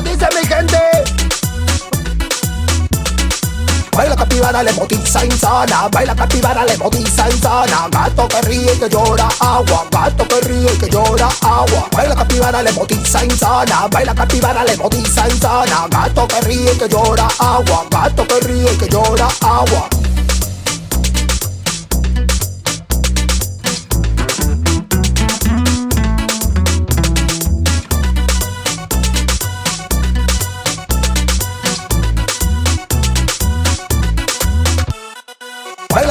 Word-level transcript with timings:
dice 0.00 0.28
mi 0.34 0.46
gente. 0.46 0.78
Baila 3.92 4.14
capibara, 4.14 4.62
le 4.62 4.72
motiza 4.72 5.24
insana. 5.24 5.88
Baila 5.90 6.14
capibara, 6.14 6.64
le 6.64 6.76
motiza 6.76 7.28
insana. 7.28 7.88
Gato 7.90 8.28
que 8.28 8.40
ríe 8.42 8.78
que 8.78 8.88
llora 8.88 9.28
agua. 9.40 9.86
Gato 9.90 10.28
que 10.28 10.40
ríe 10.42 10.72
y 10.72 10.78
que 10.78 10.88
llora 10.88 11.28
agua. 11.42 11.88
Baila 11.92 12.14
capibara, 12.14 12.62
le 12.62 12.72
motiza 12.72 13.24
insana. 13.24 13.88
Baila 13.90 14.14
capibara, 14.14 14.64
le 14.64 14.76
motiza 14.76 15.28
insana. 15.28 15.88
Gato 15.90 16.28
que 16.28 16.40
ríe 16.42 16.78
que 16.78 16.88
llora 16.88 17.26
agua. 17.40 17.86
Gato 17.90 18.26
que 18.28 18.40
ríe 18.46 18.76
que 18.78 18.88
llora 18.88 19.28
agua. 19.40 19.88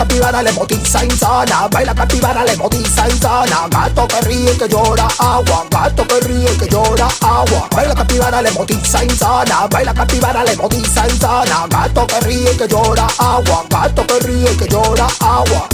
Baila 0.00 0.08
capivara, 0.08 0.42
le 0.42 0.52
motiza 0.52 1.04
insana. 1.04 1.68
Baila 1.68 1.94
capivara, 1.94 2.42
le 2.44 2.56
motiza 2.56 3.06
insana. 3.06 3.68
Gato 3.68 4.08
que 4.08 4.20
ríe 4.22 4.56
que 4.56 4.66
llora 4.66 5.06
agua. 5.18 5.66
Gato 5.70 6.06
que 6.08 6.20
ríe 6.20 6.56
que 6.56 6.66
llora 6.68 7.06
agua. 7.20 7.68
Baila 7.70 7.94
capivara, 7.94 8.40
le 8.40 8.50
motiza 8.52 9.04
insana. 9.04 9.66
Baila 9.68 9.92
capivara, 9.92 10.42
le 10.44 10.56
motiza 10.56 11.06
insana. 11.06 11.66
Gato 11.68 12.06
que 12.06 12.20
ríe 12.20 12.56
que 12.56 12.66
llora 12.66 13.06
agua. 13.18 13.64
Gato 13.68 14.06
que 14.06 14.20
ríe 14.20 14.56
que 14.56 14.68
llora 14.68 15.06
agua. 15.20 15.68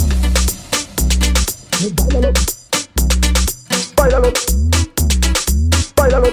Báilalo. 3.95 4.31
Báilalo. 5.95 6.31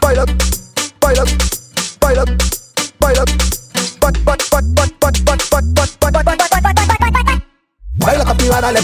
Báilalo. 0.00 0.34
Báilalo. 1.00 1.26
Báilalo. 2.00 2.36
Báilalo. 3.00 3.24
Baila 4.00 4.91
capivara, 8.52 8.72
le 8.72 8.80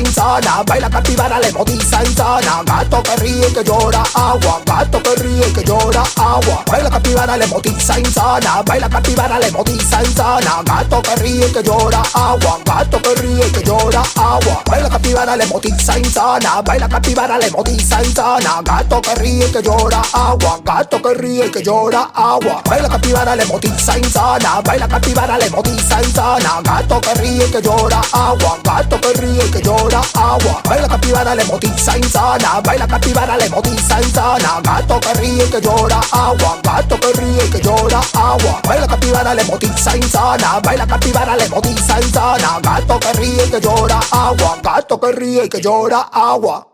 insana. 0.00 0.62
Baila 0.64 0.88
capivara, 0.88 1.40
le 1.40 1.52
motiza 1.52 2.04
insana. 2.04 2.62
Gato 2.64 3.02
que 3.02 3.16
ríe 3.16 3.52
que 3.52 3.64
llora 3.64 4.02
agua. 4.14 4.60
Gato 4.64 5.02
que 5.02 5.14
ríe 5.16 5.52
que 5.52 5.64
llora 5.64 6.02
agua. 6.16 6.62
Baila 6.66 6.90
capivara, 6.90 7.36
le 7.36 7.46
motiza 7.48 7.98
insana. 7.98 8.62
Baila 8.64 8.88
capivara, 8.88 9.38
le 9.40 9.50
motiza 9.50 10.02
insana. 10.02 10.62
Gato 10.64 11.02
que 11.02 11.16
ríe 11.16 11.52
que 11.52 11.62
llora 11.62 12.02
agua. 12.14 12.58
Gato 12.64 13.02
que 13.02 13.14
ríe 13.16 13.50
que 13.50 13.62
llora 13.64 14.02
agua. 14.16 14.62
Baila 14.66 14.88
capivara, 14.88 15.36
le 15.36 15.46
motiza 15.46 15.98
insana. 15.98 16.62
Baila 16.62 16.88
capivara, 16.88 17.38
le 17.38 17.50
motiza 17.50 18.02
insana. 18.04 18.62
Gato 18.62 19.00
que 19.02 19.14
ríe 19.16 19.50
que 19.50 19.62
llora 19.62 20.02
agua. 20.12 20.60
Que 21.02 21.14
ríe 21.14 21.50
que 21.50 21.62
llora 21.62 22.10
agua. 22.14 22.62
Baila 22.64 22.88
capivara, 22.88 23.36
le 23.36 23.44
motiza 23.46 23.98
insana. 23.98 24.60
Baila 24.64 24.88
capivara, 24.88 25.38
le 25.38 25.50
motiza 25.50 26.02
insana. 26.02 26.60
Gato 26.62 27.00
que 27.00 27.14
ríe 27.14 27.50
que 27.50 27.60
llora 27.60 28.00
agua. 28.12 28.58
Gato 28.62 29.00
que 29.00 29.12
ríe 29.14 29.50
que 29.50 29.60
llora 29.62 30.00
agua. 30.14 30.60
Baila 30.68 30.88
capivara, 30.88 31.34
le 31.34 31.44
motiza 31.44 31.98
insana. 31.98 32.60
Baila 32.62 32.86
capivara, 32.86 33.36
le 33.36 33.48
motiza 33.48 34.00
insana. 34.00 34.60
Gato 34.62 35.00
que 35.00 35.14
ríe 35.14 35.50
que 35.50 35.60
llora 35.60 36.00
agua. 36.12 36.58
Gato 36.62 37.00
que 37.00 37.12
ríe 37.12 37.50
que 37.50 37.60
llora 37.60 38.00
agua. 38.14 38.60
Baila 38.66 38.86
capivara, 38.86 39.34
le 39.34 39.44
motiza 39.44 39.96
insana. 39.96 40.60
Baila 40.62 40.86
capivara, 40.86 41.36
le 41.36 41.48
motiza 41.48 42.00
insana. 42.00 42.60
Gato 42.62 43.00
que 43.00 43.12
ríe 43.14 43.50
que 43.50 43.60
llora 43.60 44.00
agua. 44.10 44.58
Gato 44.62 45.00
que 45.00 45.12
ríe 45.12 45.48
que 45.48 45.60
llora 45.60 46.08
agua. 46.12 46.67